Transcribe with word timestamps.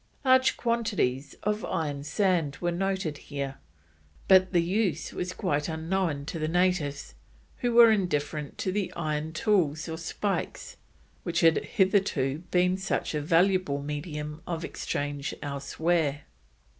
Large 0.25 0.57
quantities 0.57 1.35
of 1.43 1.63
iron 1.63 2.03
sand 2.03 2.57
were 2.59 2.71
noted 2.71 3.19
here, 3.29 3.59
but 4.27 4.51
the 4.51 4.63
use 4.63 5.13
was 5.13 5.31
quite 5.31 5.69
unknown 5.69 6.25
to 6.25 6.39
the 6.39 6.47
natives, 6.47 7.13
who 7.57 7.73
were 7.73 7.91
indifferent 7.91 8.57
to 8.57 8.71
the 8.71 8.91
iron 8.95 9.31
tools 9.31 9.87
or 9.87 9.99
spikes 9.99 10.77
which 11.21 11.41
had 11.41 11.63
hitherto 11.63 12.39
been 12.49 12.77
such 12.77 13.13
a 13.13 13.21
valuable 13.21 13.79
medium 13.79 14.41
of 14.47 14.65
exchange 14.65 15.35
elsewhere. 15.43 16.23